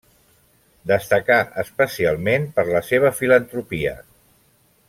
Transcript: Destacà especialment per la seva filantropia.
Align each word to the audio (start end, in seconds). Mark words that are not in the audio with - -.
Destacà 0.91 1.37
especialment 1.65 2.49
per 2.57 2.67
la 2.71 2.85
seva 2.91 3.15
filantropia. 3.21 3.97